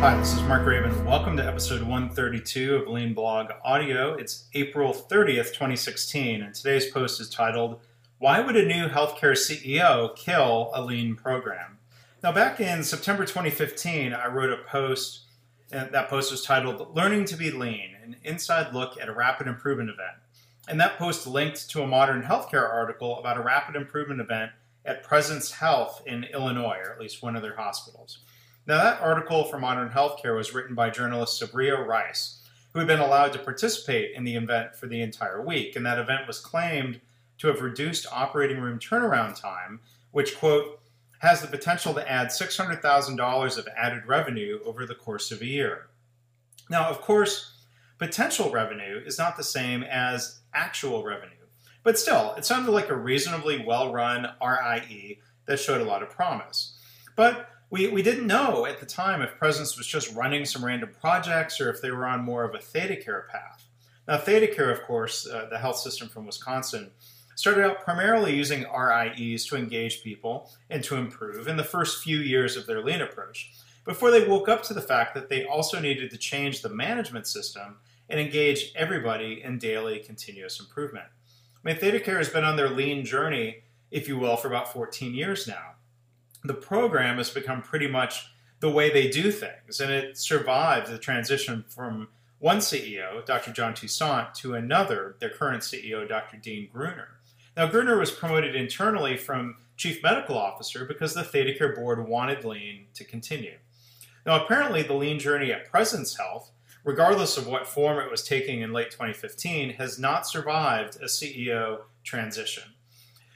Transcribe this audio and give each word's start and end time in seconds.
Hi, 0.00 0.16
this 0.16 0.32
is 0.32 0.40
Mark 0.44 0.62
Graban. 0.62 1.04
Welcome 1.04 1.36
to 1.36 1.44
episode 1.44 1.82
132 1.82 2.74
of 2.74 2.88
Lean 2.88 3.12
Blog 3.12 3.50
Audio. 3.62 4.14
It's 4.14 4.48
April 4.54 4.94
30th, 4.94 5.48
2016, 5.48 6.40
and 6.40 6.54
today's 6.54 6.90
post 6.90 7.20
is 7.20 7.28
titled, 7.28 7.82
Why 8.16 8.40
Would 8.40 8.56
a 8.56 8.64
New 8.64 8.88
Healthcare 8.88 9.36
CEO 9.36 10.16
Kill 10.16 10.70
a 10.72 10.82
Lean 10.82 11.16
Program? 11.16 11.76
Now, 12.22 12.32
back 12.32 12.60
in 12.60 12.82
September 12.82 13.26
2015, 13.26 14.14
I 14.14 14.26
wrote 14.28 14.48
a 14.48 14.64
post, 14.66 15.26
and 15.70 15.92
that 15.92 16.08
post 16.08 16.30
was 16.30 16.42
titled, 16.42 16.96
Learning 16.96 17.26
to 17.26 17.36
be 17.36 17.50
Lean 17.50 17.94
An 18.02 18.16
Inside 18.24 18.72
Look 18.72 18.98
at 18.98 19.10
a 19.10 19.12
Rapid 19.12 19.48
Improvement 19.48 19.90
Event. 19.90 20.16
And 20.66 20.80
that 20.80 20.96
post 20.96 21.26
linked 21.26 21.68
to 21.68 21.82
a 21.82 21.86
modern 21.86 22.22
healthcare 22.22 22.66
article 22.66 23.18
about 23.18 23.36
a 23.36 23.42
rapid 23.42 23.76
improvement 23.76 24.22
event 24.22 24.52
at 24.86 25.02
Presence 25.02 25.50
Health 25.50 26.02
in 26.06 26.24
Illinois, 26.24 26.78
or 26.82 26.90
at 26.90 26.98
least 26.98 27.22
one 27.22 27.36
of 27.36 27.42
their 27.42 27.56
hospitals. 27.56 28.20
Now, 28.66 28.82
that 28.82 29.00
article 29.00 29.44
for 29.44 29.58
Modern 29.58 29.90
Healthcare 29.90 30.36
was 30.36 30.54
written 30.54 30.74
by 30.74 30.90
journalist 30.90 31.40
Sabriya 31.40 31.84
Rice, 31.84 32.42
who 32.72 32.78
had 32.78 32.88
been 32.88 33.00
allowed 33.00 33.32
to 33.32 33.38
participate 33.38 34.14
in 34.14 34.24
the 34.24 34.36
event 34.36 34.76
for 34.76 34.86
the 34.86 35.00
entire 35.00 35.44
week. 35.44 35.74
And 35.76 35.84
that 35.86 35.98
event 35.98 36.26
was 36.26 36.38
claimed 36.38 37.00
to 37.38 37.48
have 37.48 37.62
reduced 37.62 38.06
operating 38.12 38.60
room 38.60 38.78
turnaround 38.78 39.40
time, 39.40 39.80
which, 40.10 40.38
quote, 40.38 40.80
has 41.20 41.40
the 41.42 41.48
potential 41.48 41.94
to 41.94 42.10
add 42.10 42.28
$600,000 42.28 43.58
of 43.58 43.68
added 43.76 44.06
revenue 44.06 44.60
over 44.64 44.86
the 44.86 44.94
course 44.94 45.30
of 45.30 45.40
a 45.40 45.46
year. 45.46 45.88
Now, 46.68 46.88
of 46.88 47.00
course, 47.00 47.56
potential 47.98 48.50
revenue 48.50 49.02
is 49.04 49.18
not 49.18 49.36
the 49.36 49.44
same 49.44 49.82
as 49.82 50.40
actual 50.54 51.02
revenue, 51.02 51.32
but 51.82 51.98
still, 51.98 52.34
it 52.36 52.44
sounded 52.44 52.70
like 52.70 52.88
a 52.88 52.96
reasonably 52.96 53.62
well 53.64 53.92
run 53.92 54.28
RIE 54.40 55.18
that 55.46 55.58
showed 55.58 55.80
a 55.80 55.84
lot 55.84 56.02
of 56.02 56.10
promise. 56.10 56.76
But 57.16 57.48
we, 57.70 57.86
we 57.86 58.02
didn't 58.02 58.26
know 58.26 58.66
at 58.66 58.80
the 58.80 58.86
time 58.86 59.22
if 59.22 59.38
Presence 59.38 59.78
was 59.78 59.86
just 59.86 60.14
running 60.14 60.44
some 60.44 60.64
random 60.64 60.90
projects 61.00 61.60
or 61.60 61.70
if 61.70 61.80
they 61.80 61.92
were 61.92 62.06
on 62.06 62.24
more 62.24 62.42
of 62.44 62.54
a 62.54 62.58
ThedaCare 62.58 63.28
path. 63.28 63.64
Now, 64.08 64.18
ThedaCare, 64.18 64.72
of 64.72 64.82
course, 64.82 65.26
uh, 65.26 65.46
the 65.50 65.58
health 65.58 65.78
system 65.78 66.08
from 66.08 66.26
Wisconsin, 66.26 66.90
started 67.36 67.64
out 67.64 67.80
primarily 67.84 68.34
using 68.34 68.66
RIEs 68.70 69.46
to 69.46 69.56
engage 69.56 70.02
people 70.02 70.50
and 70.68 70.82
to 70.84 70.96
improve 70.96 71.46
in 71.46 71.56
the 71.56 71.64
first 71.64 72.02
few 72.02 72.18
years 72.18 72.56
of 72.56 72.66
their 72.66 72.82
lean 72.82 73.00
approach, 73.00 73.52
before 73.86 74.10
they 74.10 74.26
woke 74.26 74.48
up 74.48 74.62
to 74.64 74.74
the 74.74 74.80
fact 74.80 75.14
that 75.14 75.28
they 75.28 75.44
also 75.44 75.80
needed 75.80 76.10
to 76.10 76.18
change 76.18 76.60
the 76.60 76.68
management 76.68 77.26
system 77.26 77.78
and 78.08 78.20
engage 78.20 78.72
everybody 78.74 79.42
in 79.42 79.58
daily 79.58 80.00
continuous 80.00 80.58
improvement. 80.58 81.06
I 81.64 81.68
mean, 81.68 81.76
ThedaCare 81.76 82.18
has 82.18 82.28
been 82.28 82.44
on 82.44 82.56
their 82.56 82.68
lean 82.68 83.04
journey, 83.04 83.62
if 83.90 84.08
you 84.08 84.18
will, 84.18 84.36
for 84.36 84.48
about 84.48 84.72
14 84.72 85.14
years 85.14 85.46
now 85.46 85.76
the 86.44 86.54
program 86.54 87.18
has 87.18 87.30
become 87.30 87.62
pretty 87.62 87.88
much 87.88 88.32
the 88.60 88.70
way 88.70 88.90
they 88.90 89.08
do 89.08 89.30
things, 89.32 89.80
and 89.80 89.90
it 89.90 90.18
survived 90.18 90.90
the 90.90 90.98
transition 90.98 91.64
from 91.68 92.08
one 92.38 92.58
CEO, 92.58 93.24
Dr. 93.24 93.52
John 93.52 93.74
Toussaint, 93.74 94.34
to 94.34 94.54
another, 94.54 95.16
their 95.18 95.30
current 95.30 95.62
CEO, 95.62 96.08
Dr. 96.08 96.38
Dean 96.38 96.68
Gruner. 96.72 97.08
Now, 97.56 97.66
Gruner 97.66 97.98
was 97.98 98.10
promoted 98.10 98.54
internally 98.54 99.16
from 99.16 99.56
chief 99.76 100.02
medical 100.02 100.38
officer 100.38 100.84
because 100.84 101.14
the 101.14 101.22
ThedaCare 101.22 101.74
board 101.74 102.06
wanted 102.06 102.44
Lean 102.44 102.86
to 102.94 103.04
continue. 103.04 103.56
Now, 104.24 104.44
apparently, 104.44 104.82
the 104.82 104.94
Lean 104.94 105.18
journey 105.18 105.52
at 105.52 105.70
Presence 105.70 106.16
Health, 106.16 106.50
regardless 106.84 107.36
of 107.36 107.46
what 107.46 107.66
form 107.66 107.98
it 107.98 108.10
was 108.10 108.22
taking 108.22 108.60
in 108.60 108.72
late 108.72 108.90
2015, 108.90 109.74
has 109.74 109.98
not 109.98 110.26
survived 110.26 110.96
a 110.96 111.06
CEO 111.06 111.80
transition. 112.04 112.64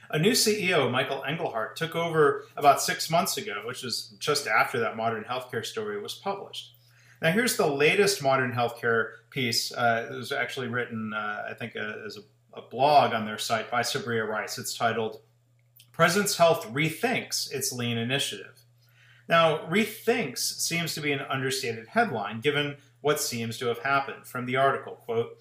A 0.09 0.19
new 0.19 0.31
CEO, 0.31 0.89
Michael 0.91 1.23
Englehart, 1.27 1.75
took 1.75 1.95
over 1.95 2.45
about 2.55 2.81
six 2.81 3.09
months 3.09 3.37
ago, 3.37 3.63
which 3.65 3.83
was 3.83 4.13
just 4.19 4.47
after 4.47 4.79
that 4.79 4.95
modern 4.95 5.23
healthcare 5.23 5.65
story 5.65 5.99
was 6.01 6.13
published. 6.13 6.75
Now, 7.21 7.31
here's 7.31 7.57
the 7.57 7.67
latest 7.67 8.21
modern 8.21 8.51
healthcare 8.51 9.11
piece. 9.29 9.71
Uh, 9.71 10.09
it 10.11 10.15
was 10.15 10.31
actually 10.31 10.67
written, 10.67 11.13
uh, 11.13 11.45
I 11.49 11.53
think, 11.53 11.75
uh, 11.75 12.05
as 12.05 12.17
a, 12.17 12.59
a, 12.59 12.61
blog 12.61 13.13
on 13.13 13.25
their 13.25 13.37
site 13.37 13.71
by 13.71 13.81
Sabriya 13.81 14.27
Rice. 14.27 14.57
It's 14.57 14.77
titled 14.77 15.21
Presence 15.91 16.37
Health 16.37 16.67
Rethinks 16.73 17.51
Its 17.51 17.71
Lean 17.71 17.97
Initiative. 17.97 18.59
Now, 19.27 19.59
rethinks 19.69 20.39
seems 20.39 20.93
to 20.93 21.01
be 21.01 21.13
an 21.13 21.21
understated 21.21 21.87
headline 21.87 22.41
given 22.41 22.77
what 23.01 23.19
seems 23.19 23.57
to 23.57 23.67
have 23.67 23.79
happened. 23.79 24.27
From 24.27 24.45
the 24.45 24.57
article, 24.57 24.93
quote, 24.93 25.37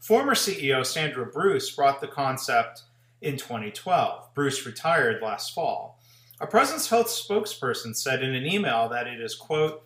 Former 0.00 0.34
CEO 0.34 0.86
Sandra 0.86 1.26
Bruce 1.26 1.74
brought 1.74 2.00
the 2.00 2.06
concept 2.06 2.82
in 3.20 3.36
2012. 3.36 4.34
Bruce 4.34 4.66
retired 4.66 5.22
last 5.22 5.54
fall. 5.54 5.98
A 6.40 6.46
Presence 6.46 6.88
Health 6.90 7.08
spokesperson 7.08 7.96
said 7.96 8.22
in 8.22 8.34
an 8.34 8.46
email 8.46 8.88
that 8.90 9.06
it 9.06 9.20
is, 9.20 9.34
quote, 9.34 9.82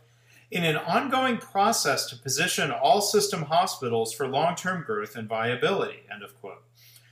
in 0.50 0.64
an 0.64 0.76
ongoing 0.76 1.38
process 1.38 2.06
to 2.06 2.16
position 2.16 2.72
all 2.72 3.00
system 3.00 3.42
hospitals 3.42 4.12
for 4.12 4.26
long 4.26 4.56
term 4.56 4.82
growth 4.82 5.14
and 5.14 5.28
viability, 5.28 6.00
end 6.12 6.24
of 6.24 6.38
quote. 6.40 6.64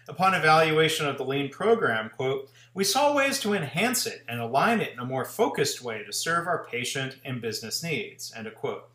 Upon 0.08 0.34
evaluation 0.34 1.06
of 1.06 1.18
the 1.18 1.24
lean 1.24 1.50
program, 1.50 2.10
quote, 2.10 2.50
we 2.74 2.82
saw 2.82 3.14
ways 3.14 3.38
to 3.40 3.54
enhance 3.54 4.06
it 4.06 4.24
and 4.28 4.40
align 4.40 4.80
it 4.80 4.92
in 4.92 4.98
a 4.98 5.04
more 5.04 5.24
focused 5.24 5.82
way 5.82 6.02
to 6.02 6.12
serve 6.12 6.46
our 6.46 6.64
patient 6.64 7.18
and 7.24 7.42
business 7.42 7.82
needs, 7.82 8.32
end 8.34 8.46
of 8.46 8.54
quote. 8.54 8.88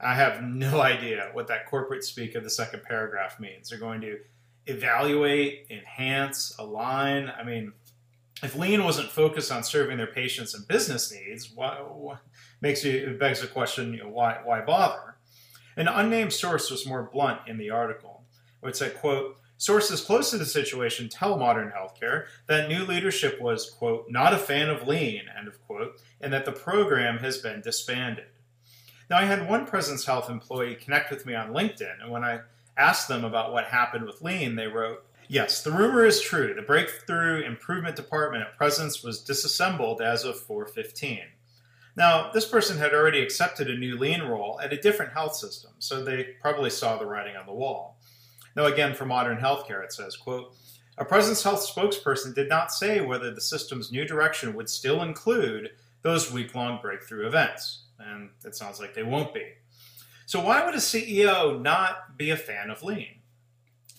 I 0.00 0.14
have 0.14 0.42
no 0.42 0.80
idea 0.80 1.30
what 1.32 1.46
that 1.48 1.66
corporate 1.66 2.04
speak 2.04 2.34
of 2.34 2.42
the 2.42 2.50
second 2.50 2.82
paragraph 2.82 3.38
means. 3.38 3.68
They're 3.68 3.78
going 3.78 4.00
to 4.00 4.18
evaluate, 4.70 5.66
enhance, 5.70 6.54
align. 6.58 7.30
I 7.38 7.44
mean, 7.44 7.72
if 8.42 8.56
lean 8.56 8.84
wasn't 8.84 9.10
focused 9.10 9.52
on 9.52 9.62
serving 9.62 9.98
their 9.98 10.06
patients 10.06 10.54
and 10.54 10.66
business 10.66 11.12
needs, 11.12 11.52
why, 11.54 11.76
what 11.76 12.20
makes 12.60 12.84
you 12.84 12.92
it 12.92 13.18
begs 13.18 13.40
the 13.40 13.46
question, 13.46 13.92
you 13.92 14.02
know, 14.02 14.08
why 14.08 14.38
why 14.44 14.60
bother? 14.60 15.16
An 15.76 15.88
unnamed 15.88 16.32
source 16.32 16.70
was 16.70 16.86
more 16.86 17.10
blunt 17.12 17.40
in 17.46 17.58
the 17.58 17.70
article, 17.70 18.24
which 18.60 18.76
said, 18.76 18.96
quote, 18.96 19.36
sources 19.56 20.00
close 20.00 20.30
to 20.30 20.38
the 20.38 20.46
situation 20.46 21.08
tell 21.08 21.36
modern 21.36 21.70
healthcare 21.70 22.26
that 22.46 22.68
new 22.68 22.84
leadership 22.84 23.40
was, 23.40 23.70
quote, 23.70 24.06
not 24.08 24.32
a 24.32 24.38
fan 24.38 24.68
of 24.68 24.88
lean, 24.88 25.22
end 25.38 25.48
of 25.48 25.60
quote, 25.66 26.00
and 26.20 26.32
that 26.32 26.44
the 26.44 26.52
program 26.52 27.18
has 27.18 27.38
been 27.38 27.60
disbanded. 27.60 28.24
Now 29.08 29.18
I 29.18 29.24
had 29.24 29.48
one 29.48 29.66
Presence 29.66 30.04
Health 30.04 30.30
employee 30.30 30.76
connect 30.76 31.10
with 31.10 31.26
me 31.26 31.34
on 31.34 31.52
LinkedIn, 31.52 32.02
and 32.02 32.10
when 32.10 32.24
I 32.24 32.40
asked 32.80 33.08
them 33.08 33.24
about 33.24 33.52
what 33.52 33.66
happened 33.66 34.06
with 34.06 34.22
Lean, 34.22 34.56
they 34.56 34.66
wrote, 34.66 35.04
Yes, 35.28 35.62
the 35.62 35.70
rumor 35.70 36.04
is 36.04 36.20
true. 36.20 36.54
The 36.54 36.62
Breakthrough 36.62 37.42
Improvement 37.42 37.94
Department 37.94 38.42
at 38.42 38.56
Presence 38.56 39.04
was 39.04 39.22
disassembled 39.22 40.00
as 40.00 40.24
of 40.24 40.40
415. 40.40 41.20
Now, 41.96 42.32
this 42.32 42.46
person 42.46 42.78
had 42.78 42.92
already 42.92 43.20
accepted 43.20 43.70
a 43.70 43.78
new 43.78 43.96
Lean 43.96 44.22
role 44.22 44.58
at 44.60 44.72
a 44.72 44.80
different 44.80 45.12
health 45.12 45.36
system, 45.36 45.72
so 45.78 46.02
they 46.02 46.34
probably 46.40 46.70
saw 46.70 46.96
the 46.96 47.06
writing 47.06 47.36
on 47.36 47.46
the 47.46 47.52
wall. 47.52 47.98
Now, 48.56 48.64
again, 48.64 48.94
for 48.94 49.04
modern 49.04 49.38
healthcare, 49.38 49.84
it 49.84 49.92
says, 49.92 50.16
quote, 50.16 50.54
a 50.98 51.04
Presence 51.04 51.42
Health 51.42 51.66
spokesperson 51.66 52.34
did 52.34 52.48
not 52.48 52.72
say 52.72 53.00
whether 53.00 53.32
the 53.32 53.40
system's 53.40 53.92
new 53.92 54.04
direction 54.04 54.54
would 54.54 54.68
still 54.68 55.02
include 55.02 55.70
those 56.02 56.32
week 56.32 56.54
long 56.54 56.80
breakthrough 56.82 57.26
events, 57.26 57.84
and 57.98 58.30
it 58.44 58.56
sounds 58.56 58.80
like 58.80 58.94
they 58.94 59.02
won't 59.02 59.32
be. 59.32 59.46
So 60.30 60.38
why 60.38 60.64
would 60.64 60.76
a 60.76 60.78
CEO 60.78 61.60
not 61.60 62.16
be 62.16 62.30
a 62.30 62.36
fan 62.36 62.70
of 62.70 62.84
lean? 62.84 63.16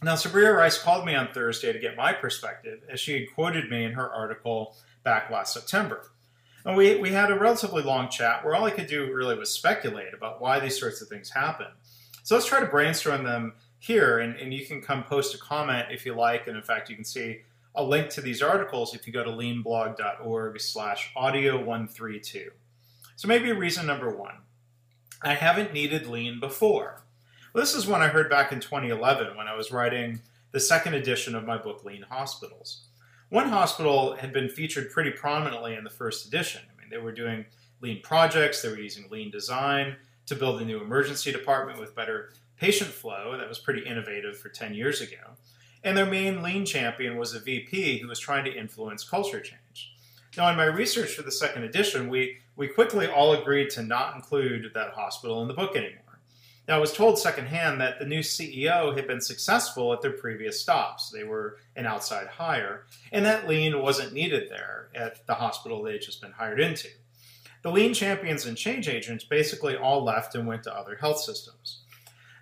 Now, 0.02 0.14
Sabriya 0.14 0.56
Rice 0.56 0.82
called 0.82 1.06
me 1.06 1.14
on 1.14 1.28
Thursday 1.28 1.74
to 1.74 1.78
get 1.78 1.98
my 1.98 2.14
perspective, 2.14 2.84
as 2.90 3.02
she 3.02 3.20
had 3.20 3.36
quoted 3.36 3.70
me 3.70 3.84
in 3.84 3.92
her 3.92 4.10
article 4.10 4.78
back 5.04 5.30
last 5.30 5.54
September. 5.54 6.10
And 6.64 6.78
we, 6.78 6.96
we 6.96 7.10
had 7.10 7.32
a 7.32 7.38
relatively 7.38 7.84
long 7.84 8.08
chat 8.08 8.46
where 8.46 8.56
all 8.56 8.64
I 8.64 8.72
could 8.72 8.88
do 8.88 9.14
really 9.14 9.38
was 9.38 9.52
speculate 9.52 10.14
about 10.14 10.40
why 10.40 10.62
these 10.62 10.80
sorts 10.80 11.02
of 11.02 11.10
things 11.10 11.32
happen. 11.32 11.68
So 12.24 12.36
let's 12.36 12.48
try 12.48 12.62
to 12.62 12.66
brainstorm 12.66 13.26
them 13.26 13.56
here, 13.80 14.20
and, 14.20 14.38
and 14.38 14.54
you 14.54 14.66
can 14.66 14.82
come 14.82 15.04
post 15.04 15.36
a 15.36 15.38
comment 15.38 15.88
if 15.92 16.06
you 16.06 16.14
like. 16.14 16.48
And 16.48 16.56
in 16.56 16.64
fact, 16.64 16.90
you 16.90 16.96
can 16.96 17.04
see 17.04 17.42
a 17.76 17.84
link 17.84 18.10
to 18.12 18.22
these 18.22 18.42
articles 18.42 18.96
if 18.96 19.06
you 19.06 19.12
go 19.12 19.26
to 19.26 19.32
leanblog.org 19.32 20.62
slash 20.62 21.12
audio 21.14 21.58
132. 21.58 22.52
So 23.18 23.28
maybe 23.28 23.52
reason 23.52 23.86
number 23.86 24.16
one 24.16 24.36
I 25.24 25.36
haven't 25.36 25.72
needed 25.72 26.08
lean 26.08 26.40
before. 26.40 27.04
Well, 27.54 27.62
this 27.62 27.76
is 27.76 27.86
one 27.86 28.02
I 28.02 28.08
heard 28.08 28.28
back 28.28 28.52
in 28.52 28.60
2011 28.60 29.38
when 29.38 29.48
I 29.48 29.56
was 29.56 29.72
writing 29.72 30.20
the 30.52 30.60
second 30.60 30.96
edition 30.96 31.36
of 31.36 31.46
my 31.46 31.60
book, 31.60 31.86
Lean 31.86 32.04
Hospitals. 32.10 32.86
One 33.30 33.50
hospital 33.50 34.16
had 34.16 34.34
been 34.34 34.50
featured 34.50 34.90
pretty 34.90 35.12
prominently 35.12 35.76
in 35.76 35.84
the 35.84 35.92
first 35.92 36.26
edition. 36.26 36.62
I 36.66 36.82
mean, 36.82 36.90
they 36.90 36.98
were 36.98 37.12
doing 37.12 37.46
lean 37.82 38.02
projects, 38.02 38.64
they 38.64 38.70
were 38.70 38.80
using 38.80 39.10
lean 39.12 39.30
design 39.30 39.96
to 40.26 40.36
build 40.36 40.60
a 40.60 40.66
new 40.66 40.82
emergency 40.82 41.32
department 41.32 41.80
with 41.80 41.96
better 41.96 42.32
patient 42.58 42.90
flow. 42.90 43.38
That 43.38 43.48
was 43.48 43.60
pretty 43.60 43.82
innovative 43.82 44.40
for 44.40 44.50
10 44.50 44.74
years 44.74 45.02
ago. 45.02 45.36
And 45.84 45.96
their 45.96 46.08
main 46.08 46.42
lean 46.42 46.66
champion 46.66 47.18
was 47.18 47.36
a 47.36 47.40
VP 47.40 48.00
who 48.00 48.08
was 48.08 48.20
trying 48.20 48.46
to 48.46 48.58
influence 48.58 49.08
culture 49.08 49.40
change. 49.40 49.91
Now, 50.38 50.50
in 50.50 50.56
my 50.56 50.66
research 50.66 51.14
for 51.14 51.24
the 51.24 51.32
second 51.32 51.64
edition, 51.64 52.10
we 52.10 52.38
we 52.56 52.68
quickly 52.68 53.08
all 53.08 53.34
agreed 53.34 53.70
to 53.72 53.84
not 53.84 54.16
include 54.16 54.72
that 54.74 54.94
hospital 54.94 55.42
in 55.42 55.48
the 55.48 55.54
book 55.54 55.76
anymore. 55.76 56.20
Now, 56.68 56.78
I 56.78 56.80
was 56.80 56.94
told 56.94 57.18
secondhand 57.18 57.82
that 57.82 58.00
the 58.00 58.06
new 58.06 58.20
CEO 58.20 58.96
had 58.96 59.08
been 59.08 59.20
successful 59.20 59.92
at 59.94 60.02
their 60.02 60.12
previous 60.12 60.62
stops. 60.62 61.10
They 61.10 61.24
were 61.24 61.58
an 61.76 61.86
outside 61.86 62.28
hire, 62.28 62.86
and 63.12 63.26
that 63.26 63.48
lean 63.48 63.82
wasn't 63.82 64.14
needed 64.14 64.50
there 64.50 64.90
at 64.94 65.26
the 65.28 65.34
hospital 65.34 65.82
they 65.82 65.94
had 65.94 66.02
just 66.02 66.22
been 66.22 66.32
hired 66.34 66.60
into. 66.60 66.88
the 67.64 67.72
lean 67.72 67.94
champions 67.94 68.46
and 68.46 68.58
change 68.58 68.90
agents 68.90 69.24
basically 69.24 69.76
all 69.76 70.04
left 70.04 70.36
and 70.36 70.48
went 70.48 70.64
to 70.64 70.76
other 70.76 70.96
health 70.96 71.20
systems. 71.20 71.82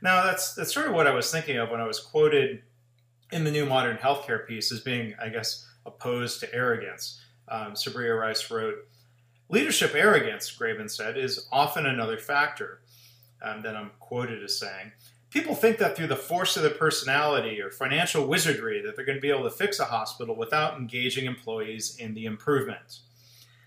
Now, 0.02 0.24
that's, 0.24 0.54
that's 0.54 0.74
sort 0.74 0.88
of 0.88 0.94
what 0.94 1.08
I 1.08 1.12
was 1.14 1.30
thinking 1.32 1.58
of 1.58 1.70
when 1.70 1.82
I 1.82 1.88
was 1.88 2.00
quoted 2.00 2.62
in 3.32 3.44
the 3.44 3.52
new 3.52 3.66
modern 3.66 3.98
healthcare 3.98 4.48
piece 4.48 4.72
as 4.72 4.80
being, 4.80 5.14
I 5.22 5.30
guess, 5.30 5.68
opposed 5.86 6.40
to 6.40 6.54
arrogance. 6.54 7.22
Um, 7.50 7.74
Sabriya 7.74 8.20
Rice 8.20 8.50
wrote, 8.52 8.76
Leadership 9.50 9.96
arrogance, 9.96 10.56
Graban 10.56 10.90
said, 10.90 11.18
is 11.18 11.48
often 11.52 11.86
another 11.86 12.18
factor 12.18 12.82
um, 13.42 13.62
that 13.62 13.76
I'm 13.76 13.92
quoted 14.00 14.44
as 14.44 14.60
saying. 14.60 14.92
People 15.32 15.56
think 15.56 15.78
that 15.78 15.96
through 15.96 16.08
the 16.08 16.16
force 16.16 16.56
of 16.58 16.64
their 16.64 16.72
personality 16.72 17.62
or 17.62 17.72
financial 17.72 18.28
wizardry 18.28 18.82
that 18.82 18.96
they're 18.96 19.06
going 19.06 19.18
to 19.18 19.22
be 19.22 19.30
able 19.30 19.44
to 19.44 19.56
fix 19.56 19.80
a 19.80 19.86
hospital 19.86 20.36
without 20.36 20.78
engaging 20.78 21.26
employees 21.26 21.98
in 21.98 22.14
the 22.14 22.26
improvement. 22.26 23.00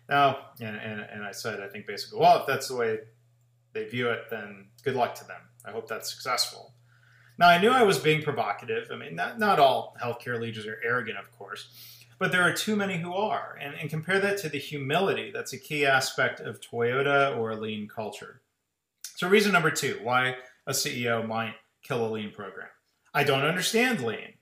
Now, 0.08 0.38
and, 0.60 0.76
and, 0.76 1.00
and 1.00 1.24
I 1.24 1.32
said, 1.32 1.60
I 1.60 1.68
think 1.68 1.86
basically, 1.86 2.18
well, 2.18 2.40
if 2.40 2.46
that's 2.46 2.68
the 2.68 2.76
way 2.76 2.98
they 3.72 3.84
view 3.84 4.10
it, 4.10 4.24
then 4.30 4.66
good 4.84 4.94
luck 4.94 5.14
to 5.16 5.26
them. 5.26 5.40
I 5.64 5.70
hope 5.70 5.88
that's 5.88 6.12
successful. 6.12 6.74
Now, 7.38 7.48
I 7.48 7.60
knew 7.60 7.70
I 7.70 7.82
was 7.82 7.98
being 7.98 8.22
provocative. 8.22 8.88
I 8.92 8.96
mean, 8.96 9.14
not, 9.14 9.38
not 9.38 9.58
all 9.58 9.96
healthcare 10.02 10.40
leaders 10.40 10.66
are 10.66 10.78
arrogant, 10.84 11.18
of 11.18 11.30
course, 11.32 12.01
but 12.18 12.32
there 12.32 12.42
are 12.42 12.52
too 12.52 12.76
many 12.76 12.98
who 12.98 13.12
are. 13.14 13.58
And, 13.60 13.74
and 13.74 13.90
compare 13.90 14.20
that 14.20 14.38
to 14.38 14.48
the 14.48 14.58
humility 14.58 15.30
that's 15.32 15.52
a 15.52 15.58
key 15.58 15.86
aspect 15.86 16.40
of 16.40 16.60
Toyota 16.60 17.36
or 17.36 17.54
lean 17.56 17.88
culture. 17.88 18.40
So, 19.16 19.28
reason 19.28 19.52
number 19.52 19.70
two 19.70 19.98
why 20.02 20.36
a 20.66 20.72
CEO 20.72 21.26
might 21.26 21.54
kill 21.82 22.06
a 22.06 22.10
lean 22.10 22.30
program. 22.30 22.68
I 23.14 23.24
don't 23.24 23.44
understand 23.44 24.04
lean. 24.04 24.34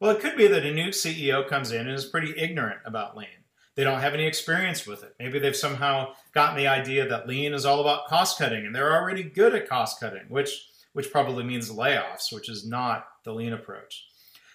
Well, 0.00 0.10
it 0.12 0.20
could 0.20 0.36
be 0.36 0.46
that 0.48 0.64
a 0.64 0.72
new 0.72 0.88
CEO 0.88 1.46
comes 1.48 1.72
in 1.72 1.86
and 1.86 1.90
is 1.90 2.04
pretty 2.04 2.34
ignorant 2.36 2.80
about 2.84 3.16
lean. 3.16 3.26
They 3.74 3.84
don't 3.84 4.00
have 4.00 4.14
any 4.14 4.26
experience 4.26 4.86
with 4.86 5.04
it. 5.04 5.14
Maybe 5.20 5.38
they've 5.38 5.54
somehow 5.54 6.14
gotten 6.34 6.56
the 6.56 6.66
idea 6.66 7.08
that 7.08 7.28
lean 7.28 7.54
is 7.54 7.64
all 7.64 7.80
about 7.80 8.08
cost 8.08 8.38
cutting 8.38 8.66
and 8.66 8.74
they're 8.74 8.96
already 8.96 9.22
good 9.22 9.54
at 9.54 9.68
cost 9.68 10.00
cutting, 10.00 10.24
which 10.28 10.66
which 10.94 11.12
probably 11.12 11.44
means 11.44 11.70
layoffs, 11.70 12.32
which 12.32 12.48
is 12.48 12.66
not 12.66 13.06
the 13.24 13.32
lean 13.32 13.52
approach. 13.52 14.06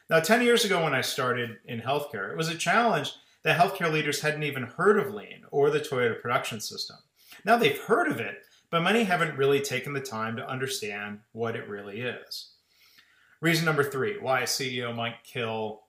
Now, 0.09 0.19
10 0.19 0.41
years 0.41 0.65
ago 0.65 0.83
when 0.83 0.93
I 0.93 1.01
started 1.01 1.57
in 1.65 1.79
healthcare, 1.81 2.31
it 2.31 2.37
was 2.37 2.49
a 2.49 2.55
challenge 2.55 3.13
that 3.43 3.59
healthcare 3.59 3.91
leaders 3.91 4.21
hadn't 4.21 4.43
even 4.43 4.63
heard 4.63 4.97
of 4.97 5.13
lean 5.13 5.45
or 5.51 5.69
the 5.69 5.79
Toyota 5.79 6.19
production 6.21 6.59
system. 6.59 6.97
Now 7.45 7.57
they've 7.57 7.79
heard 7.79 8.09
of 8.09 8.19
it, 8.19 8.43
but 8.69 8.81
many 8.81 9.03
haven't 9.03 9.37
really 9.37 9.61
taken 9.61 9.93
the 9.93 9.99
time 9.99 10.35
to 10.37 10.49
understand 10.49 11.19
what 11.31 11.55
it 11.55 11.67
really 11.67 12.01
is. 12.01 12.51
Reason 13.41 13.65
number 13.65 13.83
three 13.83 14.19
why 14.19 14.41
a 14.41 14.45
CEO 14.45 14.95
might 14.95 15.23
kill 15.23 15.81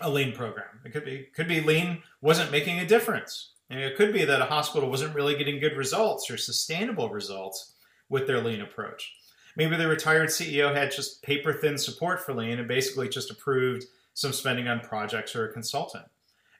a 0.00 0.10
lean 0.10 0.32
program. 0.32 0.80
It 0.84 0.92
could 0.92 1.04
be 1.04 1.28
could 1.34 1.48
be 1.48 1.60
lean 1.60 2.02
wasn't 2.20 2.50
making 2.50 2.78
a 2.78 2.86
difference. 2.86 3.52
And 3.68 3.80
it 3.80 3.96
could 3.96 4.12
be 4.12 4.24
that 4.24 4.40
a 4.40 4.46
hospital 4.46 4.88
wasn't 4.88 5.14
really 5.14 5.36
getting 5.36 5.58
good 5.58 5.76
results 5.76 6.30
or 6.30 6.36
sustainable 6.36 7.10
results 7.10 7.74
with 8.08 8.26
their 8.26 8.40
lean 8.40 8.60
approach. 8.60 9.12
Maybe 9.56 9.76
the 9.76 9.88
retired 9.88 10.28
CEO 10.28 10.74
had 10.74 10.92
just 10.92 11.22
paper 11.22 11.52
thin 11.52 11.78
support 11.78 12.20
for 12.20 12.34
lean 12.34 12.58
and 12.58 12.68
basically 12.68 13.08
just 13.08 13.30
approved 13.30 13.86
some 14.12 14.32
spending 14.32 14.68
on 14.68 14.80
projects 14.80 15.34
or 15.34 15.48
a 15.48 15.52
consultant. 15.52 16.04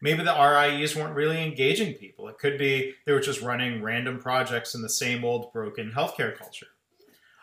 Maybe 0.00 0.22
the 0.22 0.34
RIEs 0.34 0.96
weren't 0.96 1.14
really 1.14 1.42
engaging 1.42 1.94
people. 1.94 2.28
It 2.28 2.38
could 2.38 2.58
be 2.58 2.94
they 3.04 3.12
were 3.12 3.20
just 3.20 3.42
running 3.42 3.82
random 3.82 4.18
projects 4.18 4.74
in 4.74 4.82
the 4.82 4.88
same 4.88 5.24
old 5.24 5.52
broken 5.52 5.92
healthcare 5.94 6.36
culture. 6.36 6.68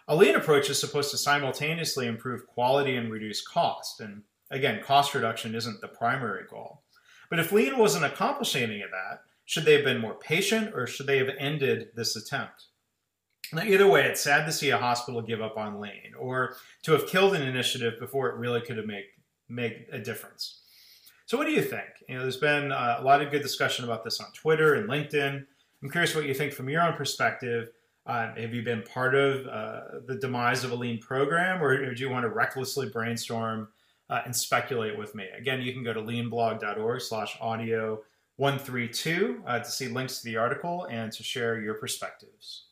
A 0.07 0.15
lean 0.15 0.35
approach 0.35 0.69
is 0.69 0.79
supposed 0.79 1.11
to 1.11 1.17
simultaneously 1.17 2.07
improve 2.07 2.45
quality 2.45 2.95
and 2.95 3.11
reduce 3.11 3.45
cost. 3.45 4.01
And 4.01 4.23
again, 4.51 4.83
cost 4.83 5.13
reduction 5.15 5.55
isn't 5.55 5.81
the 5.81 5.87
primary 5.87 6.43
goal. 6.49 6.81
But 7.29 7.39
if 7.39 7.51
lean 7.51 7.77
wasn't 7.77 8.05
accomplishing 8.05 8.63
any 8.63 8.81
of 8.81 8.91
that, 8.91 9.21
should 9.45 9.65
they 9.65 9.73
have 9.73 9.83
been 9.83 9.99
more 9.99 10.15
patient 10.15 10.73
or 10.75 10.87
should 10.87 11.07
they 11.07 11.17
have 11.17 11.29
ended 11.39 11.89
this 11.95 12.15
attempt? 12.15 12.65
Now, 13.53 13.63
either 13.63 13.87
way, 13.87 14.05
it's 14.05 14.21
sad 14.21 14.45
to 14.45 14.51
see 14.51 14.71
a 14.71 14.77
hospital 14.77 15.21
give 15.21 15.41
up 15.41 15.57
on 15.57 15.79
lean 15.79 16.13
or 16.17 16.55
to 16.83 16.93
have 16.93 17.07
killed 17.07 17.35
an 17.35 17.43
initiative 17.43 17.99
before 17.99 18.29
it 18.29 18.37
really 18.37 18.61
could 18.61 18.77
have 18.77 18.87
made, 18.87 19.05
made 19.47 19.85
a 19.91 19.99
difference. 19.99 20.61
So, 21.25 21.37
what 21.37 21.45
do 21.45 21.51
you 21.51 21.61
think? 21.61 21.89
You 22.09 22.15
know, 22.15 22.21
there's 22.21 22.37
been 22.37 22.71
uh, 22.71 22.97
a 22.99 23.03
lot 23.03 23.21
of 23.21 23.31
good 23.31 23.41
discussion 23.41 23.85
about 23.85 24.03
this 24.03 24.19
on 24.19 24.27
Twitter 24.33 24.75
and 24.75 24.89
LinkedIn. 24.89 25.45
I'm 25.81 25.89
curious 25.89 26.13
what 26.15 26.25
you 26.25 26.33
think 26.33 26.53
from 26.53 26.69
your 26.69 26.81
own 26.81 26.93
perspective. 26.93 27.69
Uh, 28.05 28.35
have 28.35 28.53
you 28.53 28.61
been 28.63 28.83
part 28.83 29.15
of 29.15 29.47
uh, 29.47 30.01
the 30.07 30.15
demise 30.15 30.65
of 30.65 30.71
a 30.71 30.75
lean 30.75 30.99
program, 30.99 31.63
or 31.63 31.93
do 31.93 32.01
you 32.01 32.09
want 32.09 32.23
to 32.23 32.29
recklessly 32.29 32.89
brainstorm 32.89 33.69
uh, 34.09 34.21
and 34.25 34.35
speculate 34.35 34.97
with 34.97 35.15
me? 35.15 35.25
Again, 35.37 35.61
you 35.61 35.71
can 35.71 35.83
go 35.83 35.93
to 35.93 36.01
leanblog.org/audio 36.01 38.01
132 38.37 39.43
uh, 39.45 39.59
to 39.59 39.71
see 39.71 39.87
links 39.87 40.19
to 40.19 40.25
the 40.25 40.35
article 40.35 40.85
and 40.89 41.13
to 41.13 41.23
share 41.23 41.61
your 41.61 41.75
perspectives. 41.75 42.65